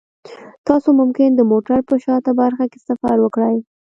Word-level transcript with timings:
تاسو 0.67 0.89
ممکن 0.99 1.29
د 1.35 1.41
موټر 1.51 1.79
په 1.89 1.95
شاته 2.03 2.31
برخه 2.41 2.65
کې 2.71 2.79
سفر 2.87 3.15
وکړئ 3.21 3.57